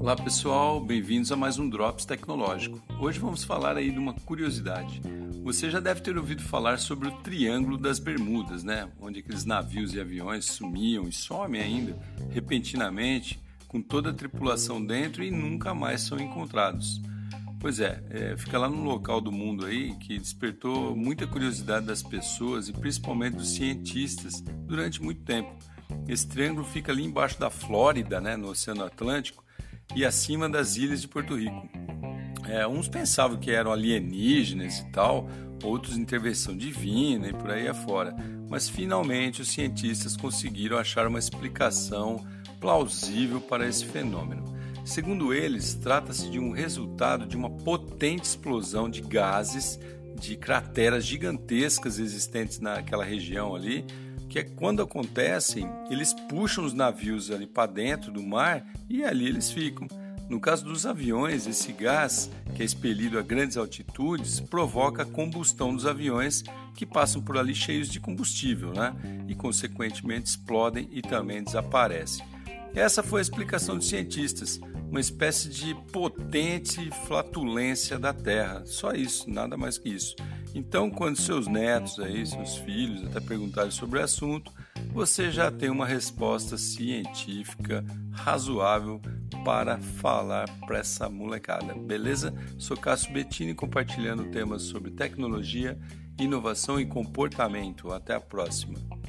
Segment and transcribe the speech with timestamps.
[0.00, 2.80] Olá pessoal, bem-vindos a mais um Drops Tecnológico.
[2.98, 5.02] Hoje vamos falar aí de uma curiosidade.
[5.44, 8.88] Você já deve ter ouvido falar sobre o Triângulo das Bermudas, né?
[8.98, 11.98] Onde aqueles navios e aviões sumiam e somem ainda
[12.30, 17.02] repentinamente com toda a tripulação dentro e nunca mais são encontrados.
[17.60, 22.02] Pois é, é, fica lá no local do mundo aí que despertou muita curiosidade das
[22.02, 25.54] pessoas e principalmente dos cientistas durante muito tempo.
[26.08, 29.44] Esse triângulo fica ali embaixo da Flórida, né, no Oceano Atlântico,
[29.94, 31.68] e acima das ilhas de Porto Rico.
[32.48, 35.28] É, uns pensavam que eram alienígenas e tal,
[35.62, 38.14] outros intervenção divina e por aí afora.
[38.48, 42.24] Mas finalmente os cientistas conseguiram achar uma explicação
[42.60, 44.44] plausível para esse fenômeno.
[44.84, 49.78] Segundo eles, trata-se de um resultado de uma potente explosão de gases
[50.18, 53.84] de crateras gigantescas existentes naquela região ali,
[54.30, 59.26] que é quando acontecem, eles puxam os navios ali para dentro do mar e ali
[59.26, 59.88] eles ficam.
[60.28, 65.74] No caso dos aviões, esse gás, que é expelido a grandes altitudes, provoca a combustão
[65.74, 66.44] dos aviões
[66.76, 68.94] que passam por ali cheios de combustível, né?
[69.26, 72.24] E consequentemente explodem e também desaparecem.
[72.72, 78.62] Essa foi a explicação dos cientistas, uma espécie de potente flatulência da Terra.
[78.64, 80.14] Só isso, nada mais que isso.
[80.54, 84.52] Então, quando seus netos aí, seus filhos até perguntarem sobre o assunto,
[84.92, 89.00] você já tem uma resposta científica razoável
[89.44, 92.34] para falar para essa molecada, beleza?
[92.58, 95.78] Sou Cássio Bettini compartilhando temas sobre tecnologia,
[96.18, 97.92] inovação e comportamento.
[97.92, 98.99] Até a próxima.